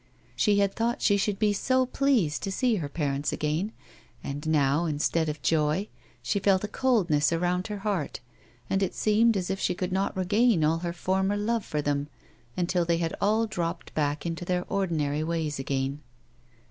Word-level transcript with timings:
She 0.35 0.57
had 0.57 0.73
thought 0.73 1.03
she 1.03 1.15
should 1.15 1.37
be 1.37 1.53
so 1.53 1.85
pleased 1.85 2.41
to 2.41 2.51
see 2.51 2.77
her 2.77 2.89
parents 2.89 3.31
again, 3.31 3.71
and 4.23 4.47
now, 4.47 4.85
instead 4.85 5.29
of 5.29 5.43
joy, 5.43 5.89
she 6.23 6.39
felt 6.39 6.63
a 6.63 6.67
coldness 6.67 7.31
around 7.31 7.67
her 7.67 7.77
heart, 7.85 8.19
and 8.67 8.81
it 8.81 8.95
seemed 8.95 9.37
as 9.37 9.51
if 9.51 9.59
she 9.59 9.75
could 9.75 9.91
not 9.91 10.17
regain 10.17 10.63
all 10.63 10.79
her 10.79 10.91
former 10.91 11.37
love 11.37 11.63
for 11.63 11.83
them 11.83 12.07
until 12.57 12.83
they 12.83 12.97
had 12.97 13.13
all 13.21 13.45
dropped 13.45 13.93
back 13.93 14.25
into 14.25 14.43
their 14.43 14.65
ordinary 14.73 15.23
ways 15.23 15.59
again. 15.59 16.01